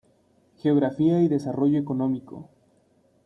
[0.57, 2.49] Geografía y desarrollo económico.